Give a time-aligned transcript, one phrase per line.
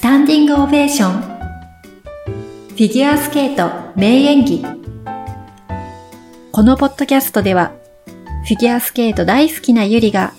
[0.00, 1.20] スタンディングオベーション。
[1.20, 4.64] フィギュアスケート名演技。
[6.52, 7.72] このポッドキャストでは、
[8.46, 10.32] フィギュアスケート大好きなゆりが、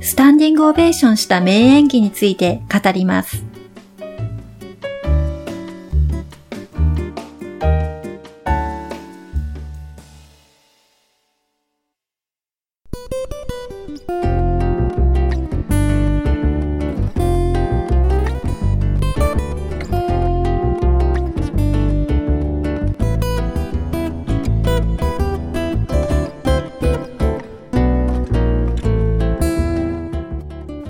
[0.00, 3.44] スタンディングオベーションした名演技について語ります。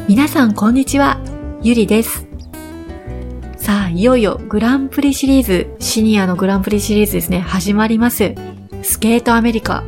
[0.08, 1.20] 皆さんこんにちは、
[1.62, 2.28] ゆりです。
[3.56, 8.36] さあ、いよいよグランプリシリーズ、シニアのグランプリシリーズですね、始まります。
[8.84, 9.82] スケートアメリカ。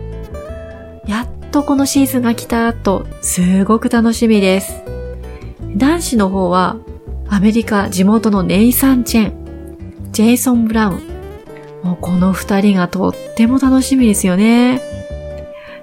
[1.06, 4.82] やっとこのシーズンが来たと、すごく楽しみです。
[5.76, 6.78] 男子の方は、
[7.28, 11.00] アメリカ地元のネイサン・チェン、ジェイソン・ブラウン。
[11.84, 14.82] もうこの二人がとっても楽しみですよね。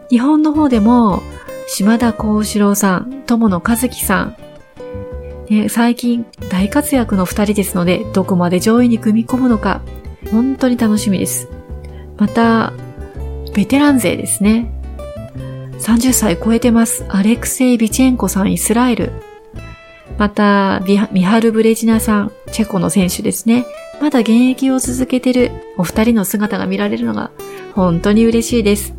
[0.09, 1.23] 日本の方でも、
[1.67, 4.37] 島田幸四郎さん、友野和樹さん、
[5.49, 9.81] ね、最近大活躍の二人ですので、どこまで上位に組み込むのか、
[10.31, 11.49] 本当に楽しみです。
[12.17, 12.73] また、
[13.53, 14.71] ベテラン勢ですね。
[15.79, 17.05] 30歳超えてます。
[17.09, 19.11] アレクセイ・ビチェンコさん、イスラエル。
[20.17, 23.65] また、ミハル・ブレジナさん、チェコの選手ですね。
[24.01, 27.31] まだ現役を続けてるお二人の姿が見られるのが
[27.73, 28.93] 本当に嬉しいです。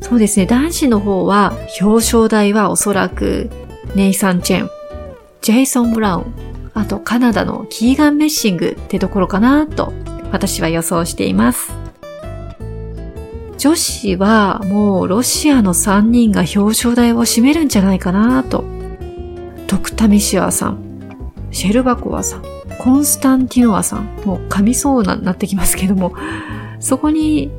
[0.00, 3.50] そうですね、男子の方は表彰台はおそらく
[3.94, 4.70] ネイサン・チェン、
[5.42, 6.34] ジェイソン・ブラウン、
[6.74, 9.92] あとカナダのキーガン・メッシングってところかなと
[10.32, 11.72] 私は予想しています。
[13.58, 18.64] 女子はもうロシアの3人が表彰台を占めるんじゃないかなと。
[19.66, 20.78] ドクタミシアさん、
[21.50, 22.44] シェルバコワさん、
[22.78, 26.14] コンスタンティノアさん、もう噛みそうななってきますけども、
[26.78, 27.50] そこに、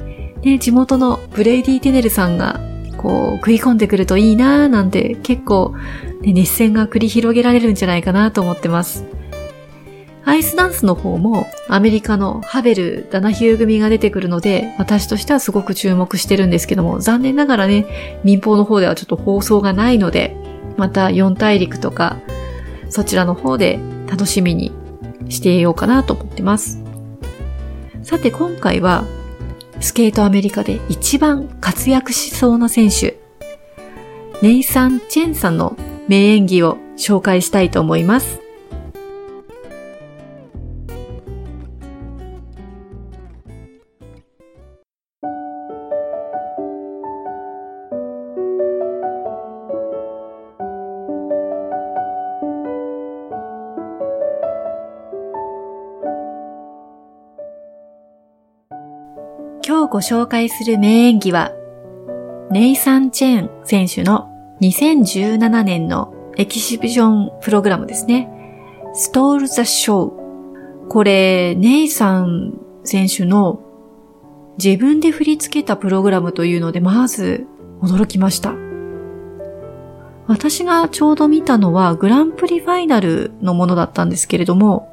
[0.43, 2.59] ね、地元のブレイディ・テネルさんが
[2.97, 5.75] こう食い込んでくるといいなーなんて結構
[6.21, 9.05] ね、熱戦が繰り広げられるんじゃないかなと思ってます。
[10.25, 20.35] アイスダンスの方もアメリカのハベル・ダナヒュー組が出てくるので、私としてはすごく注目してるんですけども、残念ながらね、民放の方ではちょっと放送がないので、
[20.77, 22.19] また4大陸とか、
[22.89, 24.71] そちらの方で楽しみに
[25.29, 26.83] していようかなと思ってます。
[28.03, 29.05] さて今回は、
[29.81, 33.17] スケートアメリカで一番活躍しそうな選手、
[34.41, 35.75] ネイサン・チェンさんの
[36.07, 38.41] 名演技を紹介したいと思います。
[59.69, 61.51] 今日ご紹介する名演技は、
[62.49, 64.27] ネイサン・チェン選手の
[64.61, 68.31] 2017年のエキシビジョンプログラムですね。
[68.95, 70.87] ストール・ザ・ショー。
[70.87, 73.61] これ、ネイさん選手の
[74.57, 77.45] 自分で振り付けたプログラムというので、まず
[77.83, 78.55] 驚きました。
[80.25, 84.89] 私がちょうど見たのはグランプリファイナルのものだったんですけれども、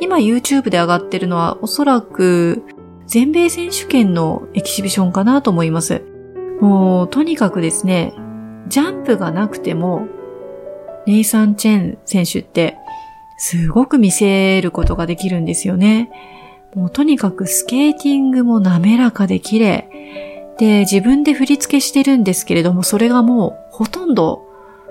[0.00, 2.64] 今 YouTube で上がってるのはおそらく
[3.08, 6.02] 全米選手権のエキシビションかなと思います。
[6.60, 8.12] もう、とにかくですね、
[8.68, 10.06] ジャンプがなくても、
[11.06, 12.76] ネイサン・チェン選手って、
[13.38, 16.10] すごく見せることができるんですよね。
[16.74, 19.88] もうとにかくスケーティングも滑らかで綺麗。
[20.58, 24.44] で、自分で振り付けしてるんですけれども、それがもうほとんど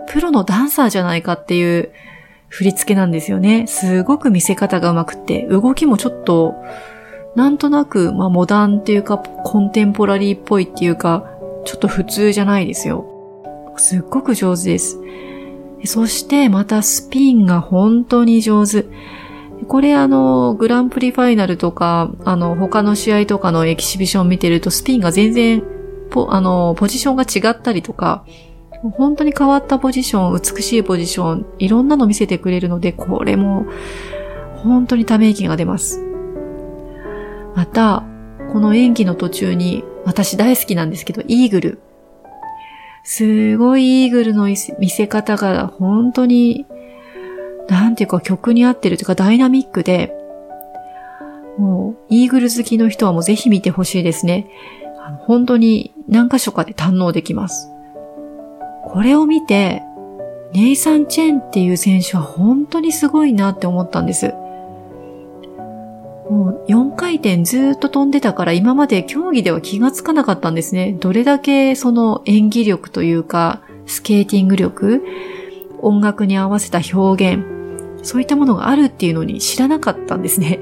[0.07, 1.91] プロのダンサーじゃないかっていう
[2.47, 3.67] 振り付けなんですよね。
[3.67, 6.55] すごく見せ方がうまくって、動きもちょっと、
[7.37, 11.23] なんとなく、まあモダンっていうか、コンテンポラリーっぽいっていうか、
[11.65, 13.05] ちょっと普通じゃないですよ。
[13.77, 14.99] すっごく上手です。
[15.85, 18.85] そしてまたスピンが本当に上手。
[19.67, 25.63] これあの、グランプリファイナルとか、あの、他の試合とかのエキシビション見てるとスピンが全然、
[26.09, 28.25] ポ、あの、ポジションが違ったりとか、
[28.81, 33.67] 本当に変わったポジション、美しいポジション、いろんなの見せてくれるので、これも、
[34.55, 36.06] 本当にため息が出ます。
[37.57, 38.03] また、
[38.53, 41.79] この演技の途中に、私大好きなんですけど、イーグル。
[43.03, 46.67] すごいイーグルの見せ方が本当に、
[47.67, 50.13] なんていうか曲に合ってるというかダイナミックで、
[51.57, 54.45] もう、イーグル好きの人はもうぜひ見てほしいですね。
[55.21, 57.71] 本当に何箇所かで堪能できます。
[58.83, 59.81] これを見て、
[60.53, 64.35] ネイサン・チェンっていう選手は本当にすごいなって思ったんです。
[66.29, 70.97] もう4回転ずっと飛んでたから今まで競技では気がつかなかったんですね。
[70.99, 75.03] どれだけその演技力というか、スケーティング力、
[75.81, 77.45] 音楽に合わせた表現、
[78.03, 80.59] そういったものがあるっていうのに知らなかったんですね。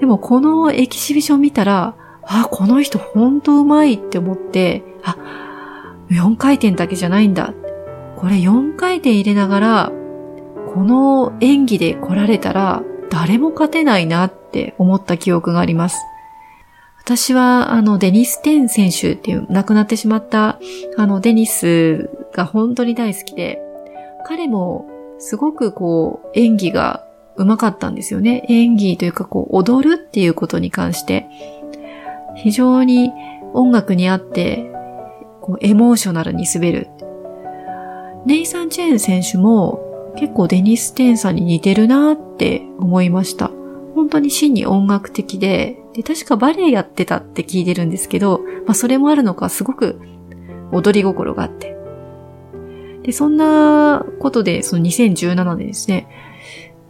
[0.00, 5.16] でもこのエキシビション見たら、あ、この人ほんとうまいって思って、あ、
[6.10, 7.52] 4回転だけじゃないんだ。
[8.16, 9.92] これ4回転入れながら、
[10.72, 16.06] この演技で来られたら誰も勝てないなってって思った記憶があります。
[17.02, 20.60] 私は、あの、デニス・テン選手っていう亡くなってしまった、
[20.96, 23.60] あの、デニスが本当に大好きで、
[24.24, 24.86] 彼も
[25.18, 27.04] すごくこう、演技が
[27.36, 28.46] 上手かったんですよね。
[28.48, 31.26] 演技というか、こう、踊るっていうことに関して、
[32.36, 33.12] 非常に
[33.52, 34.70] 音楽に合って、
[35.42, 36.88] こう、エモーショナルに滑る。
[38.24, 43.50] ネイサン・チェーン選手も結構デニス・テンさんに似てるなって思いました。
[43.94, 50.00] 本当に真に音楽的で、で、確かバレエやってたって聞いてるんですけど、まあそれもあるのかすごく
[50.72, 51.76] 踊り心があって。
[53.02, 56.08] で、そんなことで、その2017年ですね、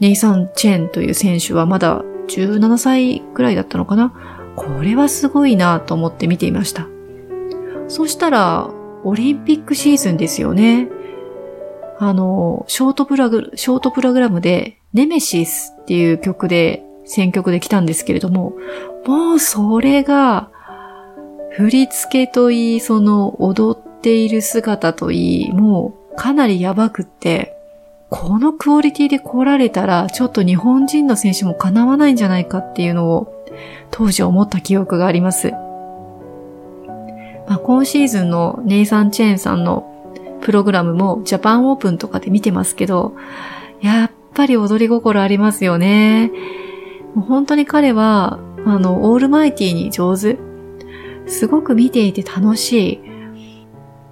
[0.00, 4.12] ネイサン・チェンという選手はまだ17歳くらいだったのかな？
[4.56, 6.86] これはすごいなと思って見ていました。
[7.88, 8.70] そしたら、
[9.02, 10.88] オリンピックシーズンですよね。
[11.98, 18.54] あの、ショートプラグ、ショートプログラムで、ネメシスっていう曲で選曲で来たんですけれども、
[19.06, 20.50] もうそれが、
[21.56, 27.56] 振り付けといい、その踊っている姿といい、もうかなりやばくって、
[28.10, 33.44] このクオリティで来られたら、ちょっと日本人の選手も叶わないんじゃないかっていうのを、
[33.90, 35.52] 当時思った記憶があります。
[37.46, 39.90] まあ、今シーズンのネイサン・チェーンさんの
[40.40, 43.14] プログラムもジャパンオープンとかで見てますけど、
[43.80, 46.30] やっぱり踊り心ありますよね。
[47.14, 50.38] もう本当に彼は、あの、オールマイティに上手。
[51.26, 53.00] すごく見ていて楽しい。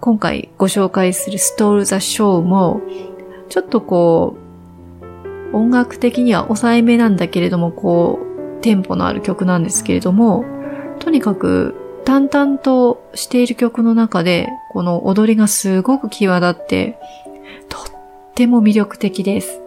[0.01, 2.81] 今回ご紹介するストール・ザ・ショーも、
[3.49, 4.37] ちょっとこ
[5.53, 8.19] う、音楽的には抑えめなんだけれども、こ
[8.59, 10.45] う、テンポのある曲なんですけれども、
[11.01, 16.99] とにかく淡々としている曲の中で、この踊りがすごく際立って、
[17.69, 17.83] とっ
[18.35, 19.62] ても魅力的です。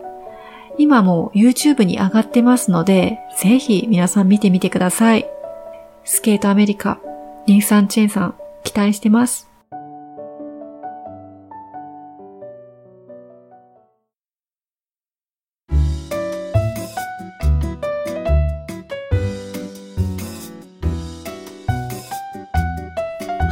[0.78, 5.26] 今も YouTube に上がってますので、ぜひ皆さん見てみてください。
[6.04, 7.00] スケートアメリカ、
[7.48, 9.50] ニーサン・チェンさん、期待してます。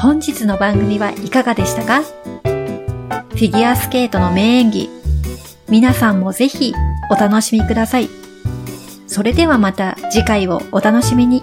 [0.01, 2.01] 本日の番組はいかがでしたか？
[2.01, 4.89] フィギュアスケートの名演技、
[5.69, 6.73] 皆さんもぜひ
[7.09, 8.09] お楽しみください。
[9.07, 11.41] それではまた次回をお楽しみに。